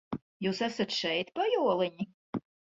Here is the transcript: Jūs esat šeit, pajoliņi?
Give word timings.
Jūs 0.45 0.61
esat 0.67 0.97
šeit, 1.01 1.31
pajoliņi? 1.41 2.11